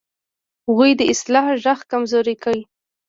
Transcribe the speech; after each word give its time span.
هغوی 0.67 0.91
د 0.99 1.01
اصلاح 1.13 1.45
غږ 1.63 1.79
کمزوری 1.91 2.35
کړ. 2.43 2.57